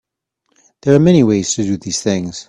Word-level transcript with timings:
There 0.81 0.95
are 0.95 0.99
many 0.99 1.21
ways 1.21 1.53
to 1.53 1.61
do 1.63 1.77
these 1.77 2.01
things. 2.01 2.39